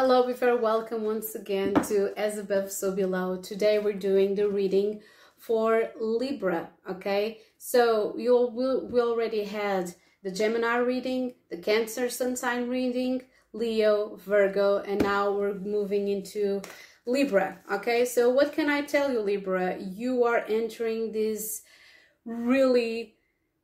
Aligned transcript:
Hello, 0.00 0.32
very 0.32 0.56
welcome 0.56 1.02
once 1.02 1.34
again 1.34 1.74
to 1.88 2.16
As 2.16 2.38
Above 2.38 2.70
So 2.70 2.94
Below. 2.94 3.38
Today 3.38 3.80
we're 3.80 3.94
doing 3.94 4.36
the 4.36 4.48
reading 4.48 5.00
for 5.36 5.90
Libra, 6.00 6.70
okay? 6.88 7.40
So 7.58 8.14
you 8.16 8.32
will 8.32 8.86
we 8.86 9.00
already 9.00 9.42
had 9.42 9.92
the 10.22 10.30
Gemini 10.30 10.76
reading, 10.76 11.34
the 11.50 11.56
Cancer 11.56 12.08
Sun 12.08 12.36
sign 12.36 12.68
reading, 12.68 13.22
Leo, 13.52 14.14
Virgo, 14.24 14.84
and 14.86 15.02
now 15.02 15.32
we're 15.32 15.54
moving 15.54 16.06
into 16.06 16.62
Libra, 17.04 17.58
okay? 17.68 18.04
So 18.04 18.30
what 18.30 18.52
can 18.52 18.70
I 18.70 18.82
tell 18.82 19.10
you, 19.10 19.18
Libra? 19.18 19.78
You 19.80 20.22
are 20.22 20.44
entering 20.48 21.10
this 21.10 21.62
really 22.24 23.16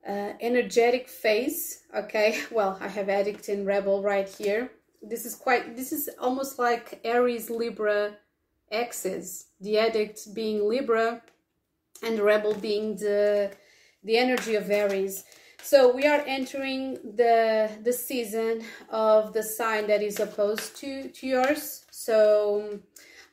uh, 0.05 0.33
energetic 0.41 1.09
phase, 1.09 1.85
okay? 1.95 2.41
Well, 2.51 2.77
I 2.81 2.89
have 2.89 3.09
Addict 3.09 3.49
and 3.49 3.65
Rebel 3.65 4.03
right 4.03 4.29
here 4.29 4.73
this 5.09 5.25
is 5.27 5.35
quite 5.35 5.77
this 5.77 5.93
is 5.93 6.09
almost 6.21 6.59
like 6.59 7.01
aries 7.05 7.51
libra 7.51 8.17
axis 8.73 9.47
the 9.61 9.79
addict 9.79 10.35
being 10.35 10.69
libra 10.69 11.23
and 12.03 12.19
the 12.19 12.23
rebel 12.23 12.55
being 12.55 12.97
the 12.97 13.51
the 14.03 14.17
energy 14.17 14.55
of 14.55 14.71
aries 14.71 15.25
so 15.65 15.91
we 15.97 16.05
are 16.05 16.23
entering 16.27 16.99
the 17.17 17.71
the 17.83 17.93
season 17.93 18.63
of 18.91 19.33
the 19.33 19.43
sign 19.43 19.87
that 19.87 20.03
is 20.03 20.21
opposed 20.21 20.77
to 20.81 21.09
to 21.09 21.27
yours. 21.27 21.87
So 21.91 22.81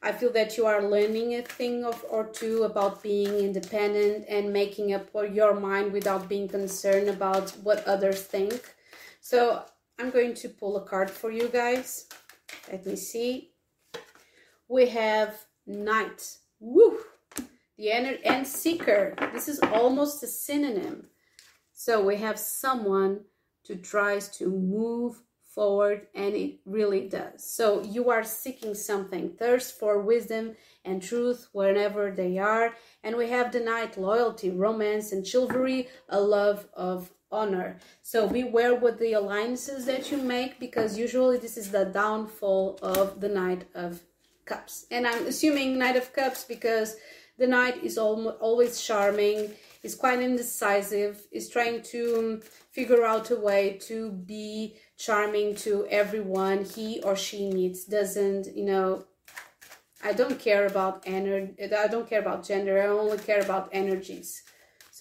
i 0.02 0.14
feel 0.14 0.32
that 0.32 0.56
you 0.56 0.66
are 0.66 0.82
learning 0.82 1.36
a 1.36 1.42
thing 1.42 1.84
of 1.84 2.06
or 2.10 2.24
two 2.40 2.64
about 2.64 3.04
being 3.04 3.34
independent 3.48 4.26
and 4.30 4.54
making 4.54 4.94
up 4.94 5.10
your 5.40 5.60
mind 5.60 5.92
without 5.92 6.30
being 6.30 6.48
concerned 6.48 7.10
about 7.10 7.52
what 7.66 7.86
others 7.86 8.22
think. 8.22 8.76
So 9.20 9.66
I'm 10.02 10.10
going 10.10 10.34
to 10.34 10.50
pull 10.50 10.78
a 10.78 10.84
card 10.84 11.12
for 11.12 11.30
you 11.30 11.48
guys. 11.48 12.08
Let 12.72 12.88
me 12.88 12.96
see. 12.96 13.52
We 14.68 14.90
have 14.90 15.36
Knight. 15.68 16.38
Woo! 16.60 16.98
The 17.78 17.92
and 17.92 18.48
Seeker. 18.48 19.14
This 19.32 19.48
is 19.48 19.60
almost 19.60 20.24
a 20.24 20.28
synonym. 20.28 21.06
So 21.74 22.04
we 22.04 22.16
have 22.16 22.40
someone 22.40 23.26
to 23.66 23.76
tries 23.76 24.28
to 24.40 24.50
move 24.50 25.22
forward 25.46 26.08
and 26.16 26.34
it 26.34 26.62
really 26.66 27.08
does. 27.08 27.54
So 27.54 27.84
you 27.84 28.10
are 28.10 28.24
seeking 28.24 28.74
something, 28.74 29.36
thirst 29.38 29.78
for 29.78 30.02
wisdom 30.02 30.56
and 30.84 31.00
truth 31.00 31.48
wherever 31.52 32.10
they 32.10 32.40
are. 32.40 32.74
And 33.04 33.18
we 33.18 33.30
have 33.30 33.52
the 33.52 33.60
knight, 33.60 34.00
loyalty, 34.00 34.50
romance 34.50 35.12
and 35.12 35.28
chivalry, 35.28 35.90
a 36.10 36.20
love 36.20 36.68
of 36.74 37.12
honor. 37.32 37.78
So 38.02 38.28
beware 38.28 38.76
with 38.76 39.00
the 39.00 39.14
alliances 39.14 39.86
that 39.86 40.12
you 40.12 40.18
make 40.18 40.60
because 40.60 40.98
usually 40.98 41.38
this 41.38 41.58
is 41.58 41.72
the 41.72 41.86
downfall 41.86 42.80
of 42.82 43.22
the 43.22 43.30
Knight 43.30 43.66
of 43.74 44.02
Cups. 44.46 44.86
And 44.92 45.08
I'm 45.08 45.28
assuming 45.28 45.78
Knight 45.78 45.96
of 45.96 46.12
Cups 46.14 46.44
because 46.44 46.98
the 47.38 47.48
Knight 47.48 47.84
is 47.84 47.98
always 47.98 48.82
charming, 48.82 49.52
is 49.84 49.96
quite 49.96 50.22
indecisive, 50.22 51.22
is 51.32 51.50
trying 51.50 51.82
to 51.84 52.18
um, 52.20 52.42
figure 52.72 53.04
out 53.04 53.32
a 53.32 53.36
way 53.36 53.80
to 53.88 54.12
be 54.12 54.76
charming 54.98 55.56
to 55.56 55.88
everyone 55.90 56.66
he 56.66 57.02
or 57.02 57.16
she 57.16 57.50
meets. 57.50 57.86
Doesn't, 57.86 58.56
you 58.56 58.66
know, 58.66 59.06
I 60.04 60.14
don't 60.14 60.40
care 60.40 60.66
about 60.68 61.04
energy. 61.06 61.54
I 61.76 61.88
don't 61.88 62.10
care 62.10 62.20
about 62.20 62.46
gender. 62.46 62.82
I 62.82 62.88
only 62.88 63.18
care 63.18 63.42
about 63.42 63.70
energies. 63.72 64.44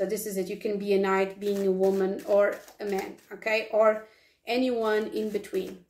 So 0.00 0.06
this 0.06 0.24
is 0.24 0.38
it. 0.38 0.48
You 0.48 0.56
can 0.56 0.78
be 0.78 0.94
a 0.94 0.98
knight, 0.98 1.38
being 1.38 1.66
a 1.66 1.70
woman, 1.70 2.22
or 2.26 2.56
a 2.80 2.86
man, 2.86 3.16
okay, 3.34 3.68
or 3.70 4.06
anyone 4.46 5.08
in 5.08 5.28
between. 5.28 5.84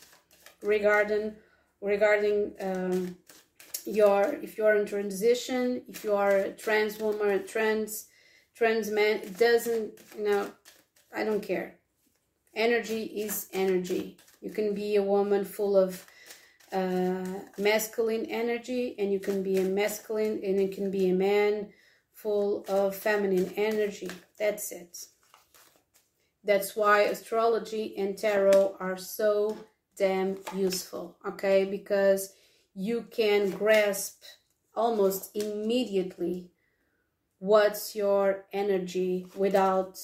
Regarding 0.63 1.37
regarding 1.81 2.53
um, 2.61 3.17
your 3.87 4.37
if 4.43 4.59
you 4.59 4.67
are 4.67 4.75
in 4.75 4.85
transition, 4.85 5.83
if 5.87 6.03
you 6.03 6.13
are 6.17 6.39
a 6.39 6.51
trans 6.51 6.99
woman, 6.99 7.31
a 7.31 7.39
trans 7.39 8.09
trans 8.57 8.91
man, 8.91 9.19
it 9.19 9.39
doesn't 9.39 9.93
you 10.19 10.25
know. 10.25 10.51
I 11.15 11.23
don't 11.23 11.41
care. 11.41 11.77
Energy 12.57 13.05
is 13.05 13.47
energy. 13.53 14.17
You 14.41 14.51
can 14.51 14.75
be 14.75 14.97
a 14.97 15.05
woman 15.05 15.45
full 15.45 15.77
of 15.77 16.05
uh, 16.73 17.43
masculine 17.59 18.27
energy, 18.27 18.97
and 18.99 19.13
you 19.13 19.21
can 19.21 19.45
be 19.45 19.59
a 19.59 19.65
masculine, 19.65 20.41
and 20.43 20.59
it 20.59 20.73
can 20.73 20.91
be 20.91 21.11
a 21.11 21.15
man 21.15 21.69
full 22.23 22.65
of 22.69 22.95
feminine 22.95 23.53
energy. 23.57 24.11
That's 24.39 24.73
it. 24.73 25.07
That's 26.45 26.75
why 26.75 27.03
astrology 27.03 27.95
and 27.97 28.17
tarot 28.17 28.77
are 28.81 28.97
so 28.97 29.59
damn 29.97 30.39
useful, 30.55 31.17
okay? 31.27 31.65
Because 31.65 32.33
you 32.75 33.07
can 33.11 33.51
grasp 33.51 34.23
almost 34.75 35.31
immediately 35.35 36.51
what's 37.39 37.97
your 37.97 38.45
energy 38.53 39.27
without 39.35 39.99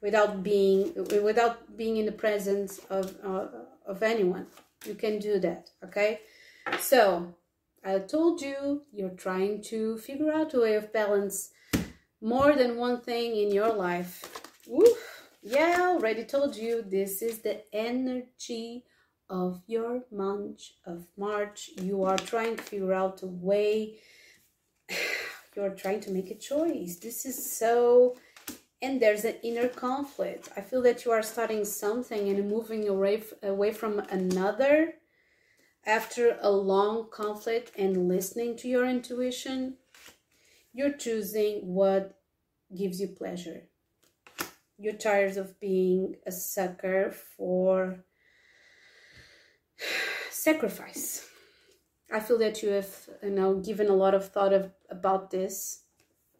without 0.00 0.42
being 0.42 0.92
without 1.22 1.76
being 1.76 1.98
in 1.98 2.06
the 2.06 2.12
presence 2.12 2.80
of 2.90 3.14
uh, 3.22 3.46
of 3.86 4.02
anyone 4.02 4.46
you 4.84 4.94
can 4.94 5.18
do 5.18 5.38
that 5.38 5.70
okay 5.84 6.20
so 6.80 7.34
I 7.84 7.98
told 7.98 8.40
you 8.40 8.82
you're 8.92 9.10
trying 9.10 9.62
to 9.62 9.98
figure 9.98 10.32
out 10.32 10.54
a 10.54 10.60
way 10.60 10.74
of 10.74 10.92
balance 10.92 11.50
more 12.20 12.54
than 12.54 12.76
one 12.76 13.00
thing 13.00 13.36
in 13.36 13.50
your 13.50 13.72
life. 13.72 14.42
Yeah, 15.42 15.76
I 15.78 15.86
already 15.88 16.24
told 16.24 16.54
you 16.54 16.82
this 16.82 17.22
is 17.22 17.38
the 17.38 17.62
energy 17.74 18.84
of 19.28 19.62
your 19.66 20.04
month 20.12 20.62
of 20.86 21.06
March. 21.16 21.70
You 21.80 22.04
are 22.04 22.18
trying 22.18 22.56
to 22.56 22.62
figure 22.62 22.92
out 22.92 23.22
a 23.22 23.26
way. 23.26 23.98
You're 25.56 25.70
trying 25.70 26.00
to 26.00 26.12
make 26.12 26.30
a 26.30 26.38
choice. 26.38 26.96
This 26.96 27.26
is 27.26 27.58
so 27.58 28.16
and 28.80 29.00
there's 29.00 29.24
an 29.24 29.36
inner 29.42 29.68
conflict. 29.68 30.48
I 30.56 30.60
feel 30.60 30.82
that 30.82 31.04
you 31.04 31.12
are 31.12 31.22
starting 31.22 31.64
something 31.64 32.28
and 32.28 32.50
moving 32.50 32.88
away 32.88 33.22
away 33.42 33.72
from 33.72 34.00
another 34.10 34.94
after 35.84 36.38
a 36.40 36.50
long 36.50 37.08
conflict 37.10 37.72
and 37.76 38.08
listening 38.08 38.56
to 38.56 38.68
your 38.68 38.86
intuition, 38.86 39.74
you're 40.72 40.92
choosing 40.92 41.74
what 41.74 42.18
gives 42.76 43.00
you 43.00 43.08
pleasure. 43.08 43.62
You're 44.78 44.94
tired 44.94 45.36
of 45.36 45.58
being 45.60 46.16
a 46.26 46.32
sucker 46.32 47.12
for 47.36 48.04
sacrifice. 50.30 51.28
I 52.12 52.20
feel 52.20 52.38
that 52.38 52.62
you 52.62 52.70
have, 52.70 52.94
you 53.22 53.30
know, 53.30 53.54
given 53.54 53.88
a 53.88 53.94
lot 53.94 54.14
of 54.14 54.28
thought 54.28 54.52
of, 54.52 54.72
about 54.90 55.30
this. 55.30 55.82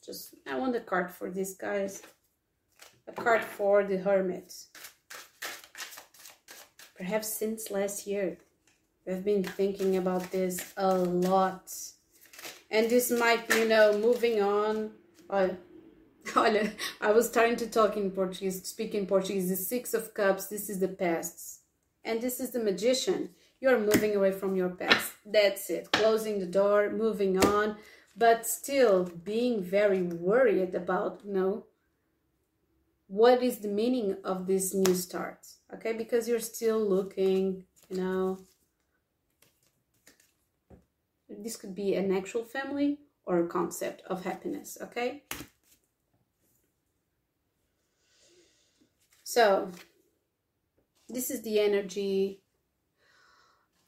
Just, 0.04 0.34
I 0.48 0.58
want 0.58 0.76
a 0.76 0.80
card 0.80 1.10
for 1.10 1.30
this, 1.30 1.54
guys. 1.54 2.02
A 3.08 3.12
card 3.12 3.42
for 3.42 3.84
the 3.84 3.98
Hermit. 3.98 4.52
Perhaps 6.96 7.38
since 7.38 7.70
last 7.70 8.06
year. 8.06 8.38
We've 9.06 9.24
been 9.24 9.42
thinking 9.42 9.96
about 9.96 10.30
this 10.30 10.72
a 10.76 10.96
lot. 10.96 11.74
And 12.70 12.88
this 12.88 13.10
might 13.10 13.48
you 13.54 13.68
know, 13.68 13.98
moving 13.98 14.40
on. 14.40 14.92
I, 15.28 15.56
I 17.00 17.10
was 17.12 17.26
starting 17.26 17.56
to 17.56 17.66
talk 17.66 17.96
in 17.96 18.12
Portuguese, 18.12 18.62
speak 18.66 18.94
in 18.94 19.06
Portuguese. 19.06 19.48
The 19.48 19.56
Six 19.56 19.92
of 19.92 20.14
Cups, 20.14 20.46
this 20.46 20.70
is 20.70 20.78
the 20.78 20.88
past. 20.88 21.62
And 22.04 22.20
this 22.20 22.38
is 22.38 22.50
the 22.50 22.60
Magician. 22.60 23.30
You're 23.60 23.78
moving 23.78 24.14
away 24.14 24.32
from 24.32 24.56
your 24.56 24.70
past. 24.70 25.12
That's 25.26 25.68
it. 25.70 25.90
Closing 25.92 26.38
the 26.38 26.46
door, 26.46 26.90
moving 26.90 27.44
on, 27.44 27.76
but 28.16 28.46
still 28.46 29.04
being 29.04 29.62
very 29.62 30.02
worried 30.02 30.74
about, 30.74 31.20
you 31.24 31.32
know, 31.32 31.66
what 33.08 33.42
is 33.42 33.58
the 33.58 33.68
meaning 33.68 34.16
of 34.24 34.46
this 34.46 34.74
new 34.74 34.94
start. 34.94 35.46
Okay, 35.74 35.92
because 35.92 36.28
you're 36.28 36.40
still 36.40 36.80
looking, 36.80 37.64
you 37.90 37.96
know, 37.98 38.38
this 41.38 41.56
could 41.56 41.74
be 41.74 41.94
an 41.94 42.14
actual 42.14 42.44
family 42.44 42.98
or 43.24 43.40
a 43.40 43.48
concept 43.48 44.02
of 44.06 44.24
happiness, 44.24 44.78
okay? 44.82 45.22
So, 49.24 49.70
this 51.08 51.30
is 51.30 51.42
the 51.42 51.60
energy 51.60 52.42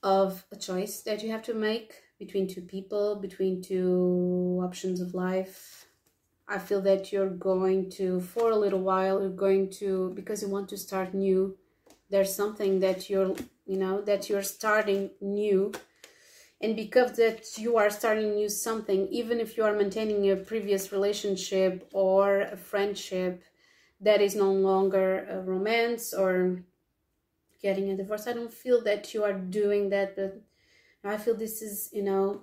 of 0.02 0.44
a 0.52 0.56
choice 0.56 1.02
that 1.02 1.22
you 1.22 1.30
have 1.30 1.42
to 1.42 1.54
make 1.54 1.94
between 2.18 2.46
two 2.46 2.60
people, 2.62 3.16
between 3.16 3.62
two 3.62 4.60
options 4.62 5.00
of 5.00 5.14
life. 5.14 5.86
I 6.46 6.58
feel 6.58 6.82
that 6.82 7.10
you're 7.12 7.30
going 7.30 7.90
to, 7.92 8.20
for 8.20 8.50
a 8.50 8.56
little 8.56 8.80
while, 8.80 9.20
you're 9.20 9.30
going 9.30 9.70
to, 9.80 10.12
because 10.14 10.42
you 10.42 10.48
want 10.48 10.68
to 10.68 10.76
start 10.76 11.14
new, 11.14 11.56
there's 12.10 12.34
something 12.34 12.80
that 12.80 13.08
you're, 13.08 13.34
you 13.66 13.78
know, 13.78 14.02
that 14.02 14.28
you're 14.28 14.42
starting 14.42 15.10
new 15.20 15.72
and 16.60 16.76
because 16.76 17.12
that 17.16 17.58
you 17.58 17.76
are 17.76 17.90
starting 17.90 18.34
new 18.34 18.48
something 18.48 19.08
even 19.08 19.40
if 19.40 19.56
you 19.56 19.64
are 19.64 19.74
maintaining 19.76 20.30
a 20.30 20.36
previous 20.36 20.92
relationship 20.92 21.88
or 21.92 22.42
a 22.42 22.56
friendship 22.56 23.42
that 24.00 24.20
is 24.20 24.34
no 24.34 24.52
longer 24.52 25.26
a 25.30 25.40
romance 25.40 26.12
or 26.12 26.62
getting 27.64 27.90
a 27.90 27.96
divorce. 27.96 28.26
I 28.26 28.34
don't 28.34 28.52
feel 28.52 28.82
that 28.84 29.14
you 29.14 29.24
are 29.24 29.32
doing 29.32 29.88
that, 29.88 30.16
but 30.16 30.42
I 31.02 31.16
feel 31.16 31.34
this 31.34 31.62
is, 31.62 31.88
you 31.92 32.02
know, 32.02 32.42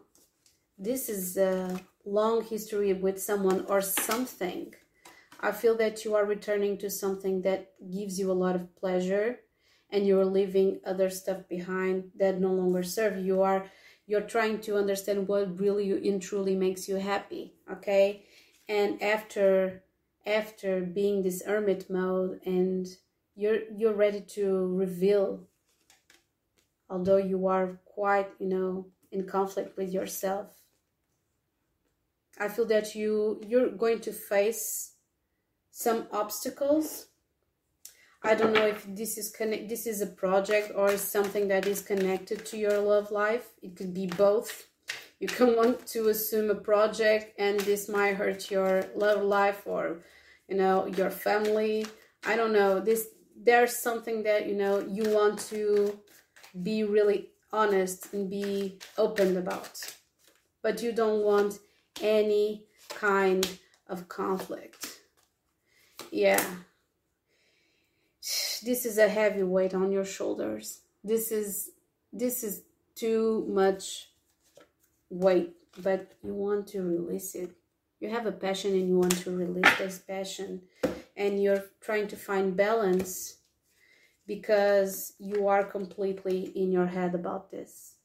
this 0.78 1.10
is 1.10 1.38
a 1.38 1.80
long 2.06 2.44
history 2.44 2.92
with 2.94 3.22
someone 3.22 3.66
or 3.70 3.82
something. 3.82 4.74
I 5.40 5.52
feel 5.52 5.78
that 5.78 6.04
you 6.04 6.16
are 6.16 6.26
returning 6.26 6.78
to 6.80 6.90
something 6.90 7.44
that 7.44 7.74
gives 7.92 8.20
you 8.20 8.32
a 8.32 8.42
lot 8.46 8.56
of 8.56 8.76
pleasure 8.76 9.40
and 9.92 10.08
you're 10.08 10.26
leaving 10.26 10.80
other 10.86 11.10
stuff 11.10 11.48
behind 11.48 12.12
that 12.18 12.40
no 12.40 12.52
longer 12.52 12.82
serve 12.82 13.18
you. 13.18 13.36
You 13.36 13.42
are 13.44 13.66
you're 14.12 14.20
trying 14.20 14.60
to 14.60 14.76
understand 14.76 15.26
what 15.26 15.58
really 15.58 15.90
and 16.10 16.22
truly 16.22 16.54
makes 16.54 16.90
you 16.90 16.98
happy, 16.98 17.54
okay? 17.72 18.26
And 18.68 19.02
after 19.02 19.84
after 20.26 20.82
being 20.82 21.24
this 21.24 21.42
hermit 21.46 21.90
mode 21.90 22.42
and 22.46 22.88
you're 23.38 23.62
you're 23.74 23.94
ready 23.94 24.22
to 24.22 24.68
reveal 24.76 25.48
although 26.90 27.18
you 27.18 27.48
are 27.48 27.80
quite 27.86 28.30
you 28.38 28.48
know 28.48 28.86
in 29.12 29.26
conflict 29.26 29.76
with 29.78 29.92
yourself 29.92 30.62
i 32.40 32.48
feel 32.48 32.66
that 32.66 32.94
you 32.94 33.42
you're 33.48 33.72
going 33.72 34.00
to 34.00 34.14
face 34.14 34.92
some 35.72 36.06
obstacles 36.12 37.08
i 38.24 38.36
don't 38.36 38.54
know 38.54 38.68
if 38.68 38.86
this 38.96 39.18
is 39.18 39.32
connect 39.32 39.70
this 39.70 39.88
is 39.88 40.02
a 40.02 40.08
project 40.08 40.72
or 40.76 40.98
something 40.98 41.48
that 41.48 41.66
is 41.66 41.82
connected 41.82 42.46
to 42.46 42.58
your 42.58 42.78
love 42.80 43.12
life. 43.12 43.50
It 43.62 43.76
could 43.76 43.94
be 43.94 44.08
both. 44.08 44.68
You 45.20 45.28
can 45.28 45.56
want 45.60 45.86
to 45.88 46.10
assume 46.10 46.50
a 46.50 46.56
project 46.56 47.40
and 47.40 47.60
this 47.62 47.90
might 47.90 48.16
hurt 48.16 48.52
your 48.52 48.84
love 48.96 49.24
life 49.24 49.62
or 49.66 50.04
you 50.48 50.56
know 50.56 50.88
your 50.88 51.10
family. 51.10 51.88
I 52.26 52.36
don't 52.36 52.54
know. 52.54 52.80
This 52.80 53.08
there's 53.36 53.82
something 53.82 54.24
that 54.24 54.48
you 54.48 54.56
know 54.56 54.80
you 54.80 55.04
want 55.10 55.40
to 55.52 56.00
be 56.62 56.84
really 56.84 57.30
honest 57.52 58.14
and 58.14 58.30
be 58.30 58.80
open 58.98 59.38
about. 59.38 59.72
But 60.62 60.84
you 60.84 60.92
don't 60.92 61.24
want 61.24 61.60
any 62.02 62.66
kind 62.90 63.48
of 63.88 64.08
conflict. 64.08 65.00
Yeah 66.12 66.44
this 68.64 68.86
is 68.86 68.98
a 68.98 69.10
heavy 69.10 69.44
weight 69.44 69.74
on 69.74 69.92
your 69.92 70.06
shoulders 70.06 70.82
this 71.04 71.32
is 71.32 71.72
this 72.14 72.44
is 72.44 72.64
too 72.96 73.46
much 73.50 74.10
weight 75.10 75.54
but 75.82 76.14
you 76.24 76.34
want 76.34 76.68
to 76.68 76.82
release 76.82 77.36
it 77.36 77.52
you 78.00 78.10
have 78.10 78.26
a 78.26 78.32
passion 78.32 78.74
and 78.74 78.90
you 78.90 78.98
want 78.98 79.16
to 79.18 79.32
release 79.32 79.78
this 79.78 80.00
passion 80.00 80.62
and 81.16 81.42
you're 81.42 81.66
trying 81.82 82.08
to 82.08 82.16
find 82.16 82.58
balance 82.58 83.38
because 84.26 85.14
you 85.20 85.48
are 85.48 85.64
completely 85.64 86.52
in 86.56 86.72
your 86.72 86.88
head 86.88 87.14
about 87.14 87.52
this. 87.52 87.96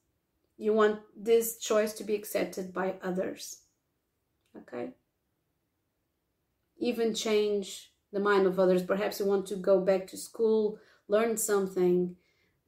You 0.58 0.72
want 0.72 1.00
this 1.16 1.58
choice 1.58 1.92
to 1.94 2.04
be 2.04 2.14
accepted 2.14 2.74
by 2.74 2.94
others. 3.02 3.62
Okay? 4.56 4.90
Even 6.78 7.14
change 7.14 7.92
the 8.12 8.20
mind 8.20 8.46
of 8.46 8.58
others. 8.58 8.82
Perhaps 8.82 9.20
you 9.20 9.26
want 9.26 9.46
to 9.46 9.56
go 9.56 9.80
back 9.80 10.06
to 10.08 10.16
school, 10.16 10.78
learn 11.08 11.36
something. 11.36 12.16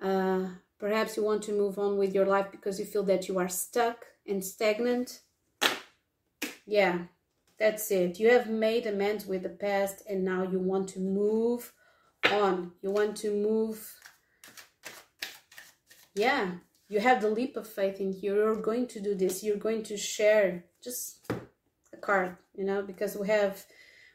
Uh, 0.02 0.48
perhaps 0.78 1.16
you 1.16 1.24
want 1.24 1.42
to 1.44 1.52
move 1.52 1.78
on 1.78 1.96
with 1.96 2.14
your 2.14 2.26
life 2.26 2.46
because 2.50 2.78
you 2.78 2.84
feel 2.84 3.04
that 3.04 3.28
you 3.28 3.38
are 3.38 3.48
stuck 3.48 4.06
and 4.26 4.44
stagnant. 4.44 5.20
Yeah, 6.66 7.04
that's 7.58 7.90
it. 7.90 8.20
You 8.20 8.30
have 8.30 8.48
made 8.48 8.86
amends 8.86 9.26
with 9.26 9.42
the 9.42 9.48
past 9.48 10.02
and 10.08 10.24
now 10.24 10.42
you 10.42 10.58
want 10.58 10.88
to 10.90 11.00
move 11.00 11.72
on. 12.30 12.72
You 12.82 12.90
want 12.90 13.16
to 13.18 13.30
move. 13.32 13.94
Yeah, 16.14 16.52
you 16.88 17.00
have 17.00 17.20
the 17.20 17.30
leap 17.30 17.56
of 17.56 17.66
faith 17.66 18.00
in 18.00 18.12
here. 18.12 18.36
You're 18.36 18.56
going 18.56 18.86
to 18.88 19.00
do 19.00 19.14
this. 19.14 19.42
You're 19.42 19.56
going 19.56 19.82
to 19.84 19.96
share 19.96 20.64
just 20.82 21.30
a 21.92 21.96
card, 21.96 22.36
you 22.54 22.64
know, 22.64 22.82
because 22.82 23.16
we 23.16 23.26
have 23.28 23.64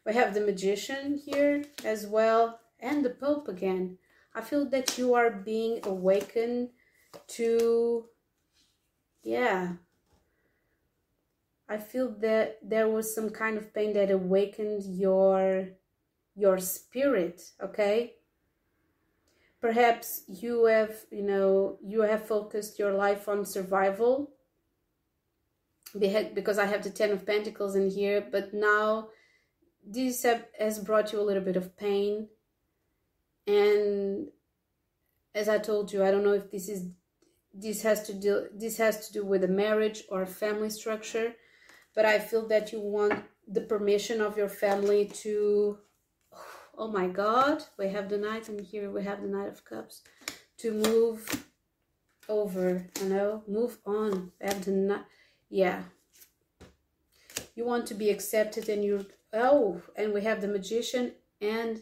we 0.06 0.14
have 0.14 0.34
the 0.34 0.42
magician 0.42 1.18
here 1.26 1.64
as 1.84 2.06
well 2.06 2.60
and 2.80 3.04
the 3.04 3.10
pope 3.10 3.48
again. 3.48 3.98
I 4.36 4.42
feel 4.42 4.66
that 4.70 4.98
you 4.98 5.14
are 5.14 5.30
being 5.30 5.80
awakened 5.84 6.70
to 7.28 8.06
yeah, 9.24 9.74
I 11.70 11.78
feel 11.78 12.10
that 12.20 12.60
there 12.62 12.90
was 12.90 13.16
some 13.16 13.30
kind 13.30 13.58
of 13.58 13.74
pain 13.74 13.94
that 13.94 14.12
awakened 14.12 14.84
your 14.84 15.70
your 16.36 16.58
spirit, 16.58 17.42
okay? 17.62 18.16
Perhaps 19.62 20.24
you 20.28 20.66
have, 20.66 20.96
you 21.10 21.22
know, 21.22 21.78
you 21.82 22.02
have 22.02 22.28
focused 22.28 22.80
your 22.80 22.92
life 22.94 23.30
on 23.30 23.46
survival 23.46 24.32
because 25.98 26.58
I 26.58 26.66
have 26.66 26.84
the 26.84 26.90
10 26.90 27.12
of 27.12 27.26
pentacles 27.26 27.76
in 27.76 27.90
here, 27.90 28.28
but 28.30 28.54
now 28.54 29.10
this 29.86 30.26
has 30.60 30.80
brought 30.80 31.12
you 31.12 31.20
a 31.20 31.28
little 31.28 31.44
bit 31.44 31.58
of 31.58 31.76
pain. 31.78 32.28
And 33.46 34.28
as 35.36 35.50
I 35.50 35.58
told 35.58 35.92
you, 35.92 36.04
I 36.04 36.12
don't 36.12 36.24
know 36.24 36.34
if 36.34 36.52
this 36.52 36.70
is 36.70 36.88
this 37.54 37.84
has 37.84 38.08
to 38.08 38.14
do 38.14 38.48
this 38.54 38.78
has 38.78 39.08
to 39.08 39.14
do 39.14 39.24
with 39.26 39.44
a 39.44 39.48
marriage 39.48 40.04
or 40.10 40.24
a 40.24 40.28
family 40.28 40.72
structure 40.72 41.36
but 41.96 42.06
I 42.06 42.20
feel 42.20 42.48
that 42.48 42.72
you 42.72 42.80
want 42.80 43.24
the 43.48 43.62
permission 43.62 44.22
of 44.22 44.38
your 44.38 44.50
family 44.50 45.06
to, 45.06 45.78
oh 46.78 46.88
my 46.88 47.08
God, 47.08 47.64
we 47.78 47.90
have 47.90 48.10
the 48.10 48.18
Knight, 48.18 48.50
and 48.50 48.62
here 48.62 48.90
we 48.90 49.04
have 49.04 49.22
the 49.22 49.28
Knight 49.28 49.50
of 49.50 49.64
Cups, 49.66 50.02
to 50.58 50.72
move 50.72 51.46
over, 52.28 52.88
you 53.02 53.10
know, 53.10 53.44
move 53.48 53.78
on. 53.86 54.32
We 54.42 54.48
have 54.48 54.66
the 54.66 55.02
yeah. 55.50 55.84
You 57.56 57.66
want 57.66 57.86
to 57.88 57.94
be 57.94 58.10
accepted, 58.10 58.70
and 58.70 58.84
you 58.84 59.06
oh, 59.34 59.82
and 59.96 60.14
we 60.14 60.22
have 60.22 60.42
the 60.42 60.48
Magician, 60.48 61.14
and 61.42 61.82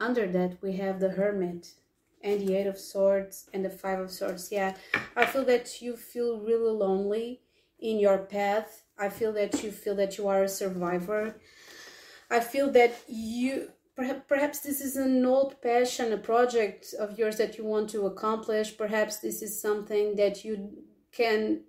under 0.00 0.26
that 0.26 0.58
we 0.62 0.76
have 0.76 1.00
the 1.00 1.10
Hermit 1.10 1.74
and 2.22 2.40
the 2.40 2.54
Eight 2.56 2.66
of 2.66 2.78
Swords 2.78 3.48
and 3.54 3.64
the 3.64 3.70
Five 3.70 4.00
of 4.00 4.10
Swords. 4.10 4.50
Yeah, 4.50 4.74
I 5.16 5.26
feel 5.26 5.44
that 5.44 5.80
you 5.80 5.96
feel 5.96 6.40
really 6.40 6.72
lonely 6.72 7.40
in 7.78 7.98
your 7.98 8.18
path 8.18 8.82
I 8.98 9.08
feel 9.08 9.32
that 9.34 9.62
you 9.62 9.70
feel 9.70 9.94
that 9.96 10.18
you 10.18 10.26
are 10.26 10.42
a 10.42 10.48
survivor. 10.48 11.36
I 12.30 12.40
feel 12.40 12.70
that 12.72 12.94
you 13.06 13.70
perhaps 14.28 14.60
this 14.60 14.80
is 14.80 14.96
an 14.96 15.24
old 15.24 15.60
passion, 15.60 16.12
a 16.12 16.18
project 16.18 16.94
of 16.98 17.18
yours 17.18 17.36
that 17.38 17.58
you 17.58 17.64
want 17.64 17.90
to 17.90 18.06
accomplish. 18.06 18.76
Perhaps 18.76 19.18
this 19.18 19.42
is 19.42 19.60
something 19.60 20.16
that 20.16 20.44
you 20.44 20.84
can 21.12 21.62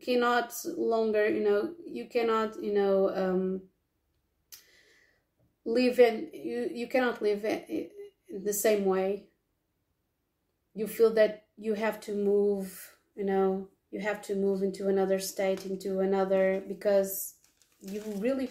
cannot 0.00 0.54
longer, 0.76 1.28
you 1.28 1.42
know, 1.42 1.74
you 1.86 2.06
cannot, 2.06 2.62
you 2.62 2.72
know, 2.72 3.10
um, 3.14 3.62
live 5.64 5.98
in 5.98 6.30
you 6.32 6.70
you 6.72 6.86
cannot 6.88 7.22
live 7.22 7.44
in 7.44 7.90
the 8.44 8.52
same 8.52 8.84
way. 8.84 9.26
You 10.74 10.86
feel 10.86 11.12
that 11.14 11.44
you 11.56 11.74
have 11.74 12.00
to 12.02 12.14
move, 12.14 12.96
you 13.14 13.24
know, 13.24 13.68
you 13.90 14.00
have 14.00 14.22
to 14.22 14.34
move 14.34 14.62
into 14.62 14.88
another 14.88 15.18
state 15.18 15.66
into 15.66 16.00
another 16.00 16.62
because 16.66 17.34
you 17.80 18.02
really 18.16 18.50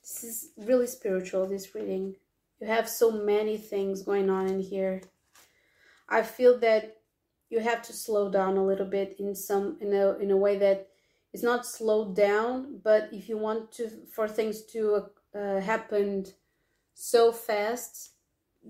this 0.00 0.24
is 0.24 0.50
really 0.56 0.86
spiritual 0.86 1.46
this 1.46 1.74
reading 1.74 2.14
you 2.60 2.66
have 2.66 2.88
so 2.88 3.10
many 3.10 3.56
things 3.56 4.02
going 4.02 4.30
on 4.30 4.46
in 4.46 4.60
here 4.60 5.00
i 6.08 6.22
feel 6.22 6.58
that 6.58 6.98
you 7.50 7.60
have 7.60 7.82
to 7.82 7.92
slow 7.92 8.30
down 8.30 8.56
a 8.56 8.64
little 8.64 8.86
bit 8.86 9.16
in 9.18 9.34
some 9.34 9.76
in 9.80 9.92
a 9.92 10.16
in 10.18 10.30
a 10.30 10.36
way 10.36 10.56
that 10.56 10.88
is 11.32 11.42
not 11.42 11.66
slowed 11.66 12.14
down 12.14 12.80
but 12.82 13.08
if 13.12 13.28
you 13.28 13.36
want 13.36 13.72
to 13.72 13.90
for 14.12 14.28
things 14.28 14.62
to 14.64 15.06
uh, 15.34 15.60
happen 15.60 16.26
so 16.94 17.32
fast 17.32 18.12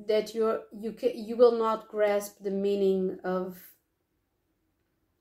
that 0.07 0.35
you're 0.35 0.63
you 0.73 0.93
can 0.93 1.13
you 1.15 1.37
will 1.37 1.57
not 1.57 1.89
grasp 1.89 2.39
the 2.41 2.51
meaning 2.51 3.19
of 3.23 3.59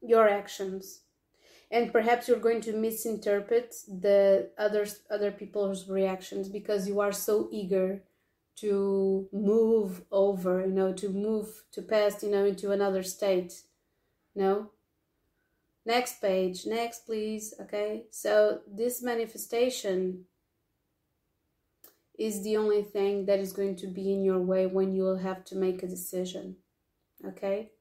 your 0.02 0.28
actions. 0.28 1.02
And 1.72 1.92
perhaps 1.92 2.28
you're 2.28 2.38
going 2.38 2.62
to 2.62 2.74
misinterpret 2.74 3.74
the 3.88 4.52
others 4.58 5.02
other 5.10 5.32
people's 5.32 5.90
reactions 5.90 6.50
because 6.50 6.88
you 6.88 7.00
are 7.00 7.12
so 7.12 7.50
eager 7.52 8.04
to 8.56 9.28
move 9.32 10.04
over 10.12 10.62
you 10.62 10.72
know 10.72 10.94
to 10.94 11.10
move 11.10 11.64
to 11.72 11.82
pass 11.82 12.22
you 12.22 12.30
know 12.30 12.46
into 12.46 12.72
another 12.72 13.02
state 13.02 13.64
no 14.36 14.70
next 15.84 16.22
page 16.22 16.68
next 16.68 17.08
please 17.08 17.54
okay? 17.60 18.04
So 18.12 18.62
this 18.68 19.02
manifestation 19.02 20.26
is 22.26 22.44
the 22.44 22.58
only 22.58 22.84
thing 22.84 23.26
that 23.26 23.40
is 23.40 23.54
going 23.54 23.76
to 23.76 23.88
be 23.88 24.14
in 24.14 24.24
your 24.24 24.40
way 24.40 24.66
when 24.66 24.94
you 24.94 25.04
will 25.04 25.18
have 25.18 25.44
to 25.46 25.56
make 25.56 25.84
a 25.84 25.88
decision 25.88 26.56
okay 27.26 27.72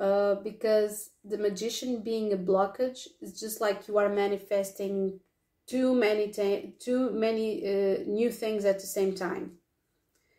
uh, 0.00 0.36
because 0.36 1.10
the 1.24 1.38
magician 1.38 2.02
being 2.02 2.32
a 2.32 2.36
blockage 2.36 3.08
is 3.20 3.38
just 3.38 3.60
like 3.60 3.88
you 3.88 3.98
are 3.98 4.08
manifesting 4.08 5.20
too 5.66 5.94
many 5.94 6.32
too 6.78 7.10
many 7.10 7.48
uh, 7.66 7.98
new 8.06 8.30
things 8.30 8.64
at 8.64 8.80
the 8.80 8.86
same 8.86 9.14
time 9.14 9.58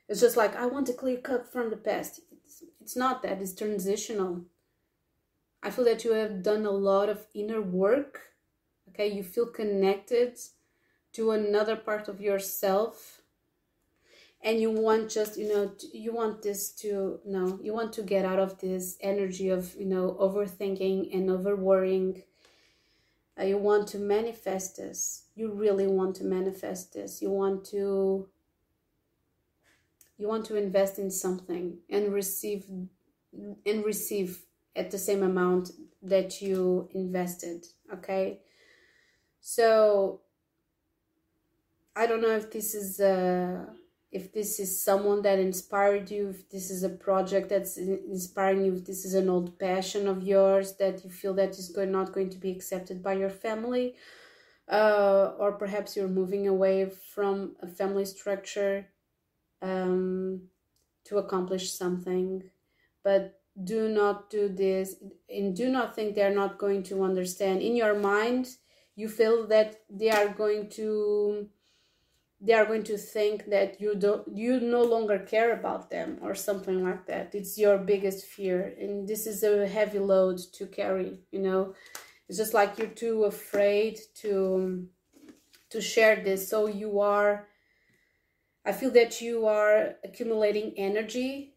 It's 0.10 0.20
just 0.22 0.38
like 0.38 0.56
I 0.56 0.66
want 0.66 0.88
to 0.88 0.94
clear 0.94 1.18
cut 1.18 1.52
from 1.52 1.70
the 1.70 1.78
past. 1.78 2.22
It's, 2.32 2.64
it's 2.82 2.96
not 2.98 3.24
that. 3.24 3.42
It's 3.42 3.54
transitional. 3.56 4.46
I 5.64 5.70
feel 5.72 5.86
that 5.86 6.04
you 6.04 6.12
have 6.14 6.44
done 6.44 6.66
a 6.66 6.72
lot 6.72 7.10
of 7.10 7.26
inner 7.34 7.62
work. 7.62 8.22
Okay, 8.90 9.08
you 9.08 9.24
feel 9.24 9.48
connected 9.48 10.38
to 11.14 11.32
another 11.32 11.76
part 11.76 12.08
of 12.08 12.22
yourself. 12.22 13.22
And 14.42 14.62
you 14.62 14.72
want 14.72 15.10
just 15.10 15.38
you 15.38 15.50
know 15.54 15.74
you 15.94 16.14
want 16.14 16.42
this 16.42 16.72
to 16.76 17.20
no 17.26 17.60
you 17.62 17.74
want 17.74 17.92
to 17.94 18.04
get 18.04 18.24
out 18.24 18.40
of 18.40 18.58
this 18.60 18.98
energy 19.02 19.50
of 19.50 19.76
you 19.76 19.86
know 19.86 20.16
overthinking 20.18 21.14
and 21.14 21.30
over 21.30 21.58
worrying 21.58 22.24
uh, 23.40 23.44
you 23.44 23.58
want 23.58 23.88
to 23.88 23.98
manifest 23.98 24.78
this. 24.78 25.24
You 25.36 25.52
really 25.52 25.88
want 25.88 26.16
to 26.18 26.26
manifest 26.26 26.94
this. 26.94 27.22
You 27.22 27.30
want 27.30 27.66
to 27.68 28.28
you 30.18 30.28
want 30.28 30.46
to 30.48 30.58
invest 30.58 31.00
in 31.00 31.10
something 31.10 31.78
and 31.90 32.14
receive 32.14 32.66
and 33.66 33.86
receive 33.86 34.40
at 34.76 34.92
the 34.92 34.98
same 34.98 35.24
amount 35.24 35.72
that 36.02 36.42
you 36.42 36.90
invested 36.94 37.66
okay? 37.94 38.40
So 39.40 40.22
i 42.02 42.08
don't 42.08 42.22
know 42.22 42.36
if 42.42 42.52
this 42.52 42.74
is 42.74 43.00
uh 43.00 43.66
if 44.12 44.34
this 44.34 44.60
is 44.60 44.84
someone 44.84 45.22
that 45.22 45.38
inspired 45.38 46.10
you, 46.10 46.30
if 46.30 46.50
this 46.50 46.72
is 46.72 46.84
a 46.84 46.90
project 46.90 47.50
that's 47.50 47.78
inspiring 47.78 48.66
you, 48.66 48.74
if 48.74 48.86
this 48.86 49.06
is 49.06 49.14
an 49.14 49.30
old 49.30 49.60
passion 49.60 50.08
of 50.08 50.24
yours 50.24 50.76
that 50.78 51.04
you 51.04 51.12
feel 51.12 51.34
that 51.36 51.52
is 51.52 51.70
going, 51.70 51.92
not 51.92 52.12
going 52.12 52.30
to 52.32 52.38
be 52.38 52.50
accepted 52.50 53.04
by 53.04 53.14
your 53.14 53.30
family, 53.30 53.96
uh, 54.72 55.34
or 55.38 55.52
perhaps 55.54 55.96
you're 55.96 56.08
moving 56.08 56.48
away 56.48 56.90
from 57.14 57.56
a 57.62 57.68
family 57.68 58.06
structure 58.06 58.88
um, 59.62 60.42
to 61.06 61.20
accomplish 61.20 61.72
something, 61.72 62.42
but 63.04 63.40
do 63.64 63.90
not 63.90 64.30
do 64.30 64.48
this 64.48 64.96
and 65.30 65.56
do 65.56 65.70
not 65.70 65.94
think 65.94 66.16
they're 66.16 66.34
not 66.34 66.58
going 66.58 66.82
to 66.82 67.04
understand. 67.04 67.62
In 67.62 67.76
your 67.76 67.94
mind, 67.94 68.48
you 68.96 69.08
feel 69.08 69.46
that 69.48 69.82
they 69.90 70.10
are 70.10 70.30
going 70.30 70.70
to 70.72 71.48
they 72.42 72.54
are 72.54 72.66
going 72.66 72.84
to 72.84 72.98
think 72.98 73.46
that 73.48 73.82
you 73.82 73.96
don't 73.96 74.26
you 74.36 74.60
no 74.62 74.82
longer 74.84 75.20
care 75.20 75.54
about 75.54 75.90
them 75.90 76.20
or 76.22 76.34
something 76.36 76.84
like 76.84 77.06
that. 77.08 77.36
It's 77.36 77.58
your 77.58 77.78
biggest 77.78 78.26
fear. 78.26 78.74
And 78.80 79.08
this 79.08 79.28
is 79.28 79.44
a 79.44 79.68
heavy 79.68 80.00
load 80.00 80.40
to 80.54 80.66
carry 80.68 81.20
you 81.32 81.40
know? 81.40 81.74
It's 82.28 82.38
just 82.38 82.54
like 82.54 82.78
you're 82.78 82.88
too 82.88 83.26
afraid 83.26 84.00
to 84.22 84.88
to 85.70 85.82
share 85.82 86.18
this. 86.24 86.50
So 86.50 86.68
you 86.68 87.00
are 87.00 87.48
i 88.66 88.72
feel 88.72 88.92
that 88.92 89.22
you 89.22 89.48
are 89.48 89.96
accumulating 90.04 90.74
energy. 90.78 91.56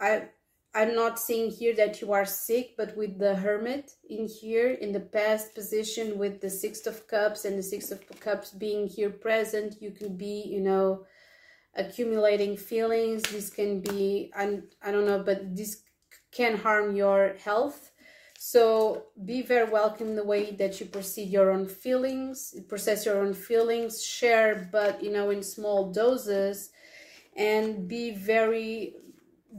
I 0.00 0.28
I'm 0.72 0.94
not 0.94 1.18
seeing 1.18 1.50
here 1.50 1.74
that 1.76 2.00
you 2.00 2.12
are 2.12 2.24
sick, 2.24 2.74
but 2.76 2.96
with 2.96 3.18
the 3.18 3.34
Hermit 3.34 3.90
in 4.08 4.28
here 4.28 4.70
in 4.70 4.92
the 4.92 5.00
past 5.00 5.52
position 5.54 6.16
with 6.16 6.40
the 6.40 6.50
Six 6.50 6.86
of 6.86 7.08
Cups 7.08 7.44
and 7.44 7.58
the 7.58 7.62
Six 7.62 7.90
of 7.90 8.00
Cups 8.20 8.50
being 8.52 8.86
here 8.86 9.10
present, 9.10 9.82
you 9.82 9.90
could 9.90 10.16
be, 10.16 10.44
you 10.46 10.60
know, 10.60 11.06
accumulating 11.74 12.56
feelings. 12.56 13.22
This 13.22 13.50
can 13.50 13.80
be, 13.80 14.30
I, 14.36 14.60
I 14.80 14.92
don't 14.92 15.06
know, 15.06 15.22
but 15.24 15.56
this 15.56 15.82
can 16.30 16.56
harm 16.56 16.94
your 16.94 17.34
health. 17.42 17.90
So 18.38 19.06
be 19.24 19.42
very 19.42 19.68
welcome 19.68 20.14
the 20.14 20.24
way 20.24 20.52
that 20.52 20.78
you 20.78 20.86
perceive 20.86 21.30
your 21.30 21.50
own 21.50 21.66
feelings, 21.66 22.54
process 22.68 23.04
your 23.04 23.20
own 23.20 23.34
feelings, 23.34 24.02
share, 24.04 24.68
but, 24.70 25.02
you 25.02 25.10
know, 25.10 25.30
in 25.30 25.42
small 25.42 25.92
doses 25.92 26.70
and 27.36 27.88
be 27.88 28.12
very 28.12 28.94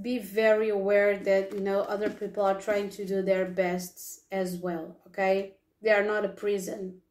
be 0.02 0.20
very 0.20 0.70
aware 0.70 1.18
that 1.18 1.54
you 1.54 1.60
know 1.60 1.82
other 1.82 2.10
people 2.10 2.44
are 2.44 2.60
trying 2.60 2.90
to 2.90 3.06
do 3.06 3.22
their 3.22 3.46
best 3.46 4.22
as 4.32 4.56
well 4.56 4.96
okay? 5.08 5.54
They 5.82 5.92
are 5.92 6.04
not 6.04 6.26
a 6.26 6.30
prison. 6.30 7.02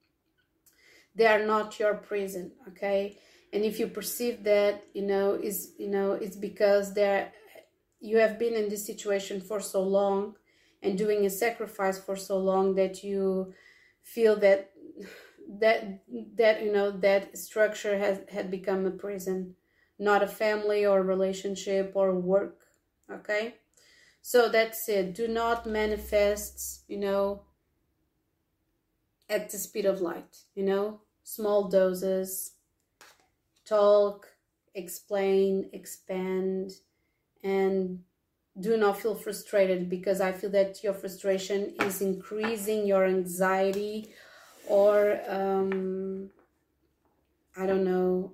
They 1.15 1.27
are 1.27 1.45
not 1.45 1.79
your 1.79 1.95
prison 1.95 2.53
okay? 2.69 3.19
And 3.53 3.65
if 3.65 3.79
you 3.79 3.89
perceive 3.89 4.45
that 4.45 4.85
you 4.95 5.03
know 5.03 5.35
is 5.35 5.73
you 5.79 5.89
know 5.89 6.13
it's 6.13 6.37
because 6.37 6.95
they're 6.95 7.33
you 8.01 8.17
have 8.19 8.39
been 8.39 8.55
in 8.55 8.69
this 8.69 8.87
situation 8.87 9.41
for 9.41 9.61
so 9.61 9.83
long 9.83 10.37
and 10.83 10.97
doing 10.97 11.27
a 11.27 11.31
sacrifice 11.31 11.99
for 11.99 12.17
so 12.17 12.39
long 12.39 12.75
that 12.77 13.05
you 13.05 13.53
feel 14.03 14.37
that 14.37 14.71
that 15.59 16.01
that 16.37 16.63
you 16.63 16.73
know 16.73 16.91
that 16.91 17.37
structure 17.37 17.99
has 17.99 18.21
had 18.31 18.51
become 18.51 18.87
a 18.87 18.91
prison. 18.91 19.55
Not 19.99 20.23
a 20.23 20.29
family 20.29 20.87
or 20.87 21.03
relationship 21.03 21.93
or 21.95 22.15
work 22.15 22.57
okay? 23.11 23.55
So 24.23 24.49
that's 24.49 24.88
it. 24.88 25.14
Do 25.14 25.29
not 25.29 25.67
manifest 25.67 26.85
you 26.88 26.99
know 26.99 27.43
at 29.29 29.50
the 29.50 29.59
speed 29.59 29.87
of 29.87 30.00
light 30.00 30.38
you 30.55 30.64
know? 30.64 31.00
Small 31.23 31.69
doses. 31.69 32.52
Talk 33.64 34.26
explain 34.75 35.69
expand 35.73 36.71
and 37.43 38.00
do 38.61 38.76
not 38.76 39.00
feel 39.00 39.14
frustrated 39.14 39.88
because 39.88 40.21
i 40.21 40.31
feel 40.31 40.50
that 40.50 40.83
your 40.85 40.95
frustration 40.95 41.75
is 41.81 42.00
increasing 42.00 42.87
your 42.87 43.05
anxiety 43.05 44.09
or 44.69 45.21
um 45.29 46.31
i 47.57 47.67
don't 47.67 47.85
know 47.85 48.33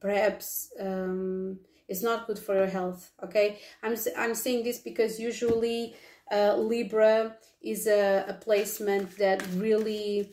perhaps 0.00 0.70
um 0.80 1.58
it's 1.88 2.02
not 2.02 2.26
good 2.26 2.38
for 2.38 2.54
your 2.54 2.66
health 2.66 3.10
okay? 3.24 3.58
I'm 3.82 3.96
i'm 4.16 4.34
saying 4.34 4.64
this 4.64 4.78
because 4.78 5.18
usually 5.18 5.94
uh, 6.30 6.56
libra 6.56 7.36
is 7.62 7.86
a, 7.86 8.24
a, 8.28 8.34
placement 8.34 9.16
that 9.18 9.42
really 9.54 10.32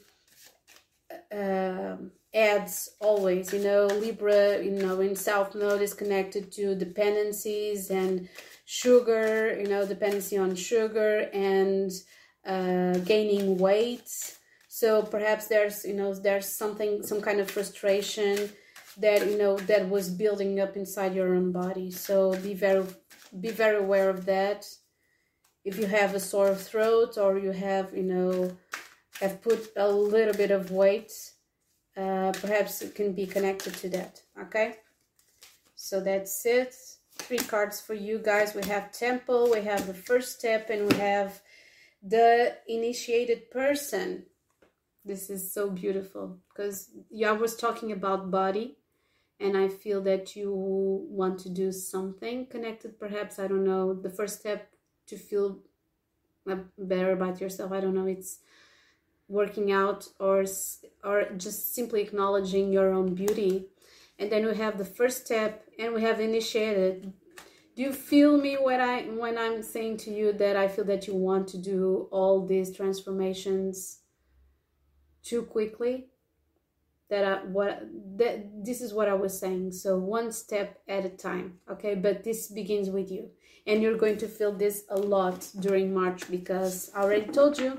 uh, 1.31 1.95
adds 2.33 2.89
always 2.99 3.53
you 3.53 3.59
know? 3.59 3.87
Libra 3.87 4.63
you 4.63 4.71
know 4.71 4.99
in 4.99 5.15
south 5.15 5.55
node 5.55 5.81
is 5.81 5.93
connected 5.93 6.51
to 6.53 6.75
dependencies 6.75 7.89
and 7.89 8.27
sugar 8.65 9.57
you 9.59 9.67
know 9.67 9.85
dependency 9.85 10.37
on 10.37 10.55
sugar 10.55 11.29
and 11.33 11.91
uh, 12.45 12.97
gaining 12.99 13.57
weight. 13.57 14.09
So 14.67 15.01
perhaps 15.01 15.47
there's 15.47 15.85
you 15.85 15.93
know 15.93 16.13
there's 16.13 16.47
something 16.47 17.03
some 17.03 17.21
kind 17.21 17.39
of 17.39 17.49
frustration 17.49 18.49
that 18.97 19.27
you 19.29 19.37
know 19.37 19.57
that 19.57 19.89
was 19.89 20.09
building 20.09 20.59
up 20.59 20.75
inside 20.75 21.15
your 21.15 21.35
own 21.35 21.51
body. 21.51 21.91
So 21.91 22.35
be 22.41 22.53
very 22.53 22.85
be 23.39 23.51
very 23.51 23.77
aware 23.77 24.09
of 24.09 24.25
that. 24.25 24.65
If 25.63 25.77
you 25.79 25.87
have 25.87 26.13
a 26.13 26.19
sore 26.19 26.55
throat 26.55 27.17
or 27.17 27.37
you 27.37 27.51
have 27.51 27.95
you 27.95 28.03
know 28.03 28.57
have 29.19 29.41
put 29.41 29.71
a 29.77 29.89
little 29.89 30.33
bit 30.33 30.51
of 30.51 30.71
weight 30.71 31.11
uh, 31.97 32.33
perhaps 32.41 32.81
it 32.81 32.93
can 32.93 33.13
be 33.13 33.25
connected 33.25 33.73
to 33.75 33.89
that 33.89 34.21
okay? 34.41 34.75
So 35.75 36.01
that's 36.01 36.45
it. 36.45 36.75
Three 37.19 37.37
cards 37.37 37.79
for 37.79 37.93
you 37.93 38.19
guys. 38.19 38.53
We 38.53 38.63
have 38.63 38.91
temple 38.91 39.51
we 39.51 39.61
have 39.61 39.87
the 39.87 39.93
first 39.93 40.37
step 40.37 40.69
and 40.69 40.91
we 40.91 40.97
have 40.97 41.41
the 42.03 42.57
initiated 42.67 43.49
person. 43.51 44.25
This 45.03 45.29
is 45.29 45.53
so 45.53 45.69
beautiful 45.69 46.39
because 46.49 46.89
yeah, 47.09 47.29
I 47.29 47.33
was 47.33 47.55
talking 47.55 47.91
about 47.91 48.31
body 48.31 48.77
and 49.39 49.57
I 49.57 49.67
feel 49.67 50.01
that 50.03 50.35
you 50.35 50.53
want 50.53 51.39
to 51.39 51.49
do 51.49 51.71
something 51.71 52.45
connected, 52.47 52.99
perhaps, 52.99 53.37
I 53.37 53.47
don't 53.47 53.65
know, 53.65 53.93
the 53.93 54.09
first 54.09 54.39
step 54.39 54.69
to 55.07 55.17
feel 55.17 55.59
uh, 56.49 56.57
better 56.77 57.11
about 57.11 57.41
yourself, 57.41 57.71
I 57.71 57.81
don't 57.81 57.93
know, 57.93 58.07
it's 58.07 58.39
working 59.27 59.71
out 59.71 60.07
or 60.19 60.45
or 61.03 61.25
just 61.37 61.73
simply 61.73 62.01
acknowledging 62.01 62.71
your 62.71 62.93
own 62.93 63.15
beauty. 63.15 63.65
And 64.19 64.31
then 64.31 64.45
we 64.45 64.55
have 64.55 64.77
the 64.77 64.85
first 64.85 65.25
step 65.25 65.67
and 65.79 65.93
we 65.93 66.01
have 66.03 66.19
initiated. 66.19 67.11
Do 67.75 67.81
you 67.81 67.91
feel 67.91 68.37
me 68.37 68.55
when 68.55 68.79
i 68.79 69.01
when 69.01 69.37
i'm 69.37 69.61
saying 69.61 69.97
to 69.97 70.11
you 70.11 70.31
that 70.31 70.55
i 70.55 70.65
feel 70.65 70.85
that 70.85 71.07
you 71.07 71.13
want 71.13 71.45
to 71.49 71.57
do 71.57 72.07
all 72.09 72.45
these 72.45 72.73
transformations 72.73 73.99
too 75.23 75.41
quickly 75.43 76.07
that 77.09 77.23
I, 77.23 77.43
what 77.45 77.83
that 78.17 78.65
this 78.65 78.81
is 78.81 78.93
what 78.93 79.07
I 79.07 79.13
was 79.13 79.37
saying. 79.37 79.73
So 79.73 79.97
one 79.97 80.31
step 80.31 80.79
at 80.87 81.05
a 81.05 81.09
time, 81.09 81.59
okay? 81.69 81.95
But 81.95 82.23
this 82.23 82.47
begins 82.47 82.89
with 82.89 83.11
you, 83.11 83.29
and 83.67 83.81
you're 83.81 83.97
going 83.97 84.17
to 84.17 84.27
feel 84.27 84.51
this 84.51 84.83
a 84.89 84.97
lot 84.97 85.47
during 85.59 85.93
March 85.93 86.29
because 86.29 86.91
I 86.95 87.01
already 87.01 87.31
told 87.31 87.57
you 87.57 87.77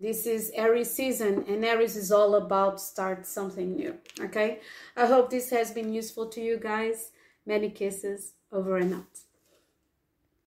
this 0.00 0.26
is 0.26 0.52
Aries 0.54 0.90
season, 0.90 1.44
and 1.48 1.64
Aries 1.64 1.96
is 1.96 2.12
all 2.12 2.36
about 2.36 2.80
start 2.80 3.26
something 3.26 3.74
new. 3.74 3.96
Okay? 4.20 4.60
I 4.96 5.06
hope 5.06 5.30
this 5.30 5.50
has 5.50 5.72
been 5.72 5.92
useful 5.92 6.26
to 6.28 6.40
you 6.40 6.56
guys. 6.56 7.10
Many 7.46 7.70
kisses 7.70 8.34
over 8.52 8.76
and 8.76 8.94
out. 8.94 9.27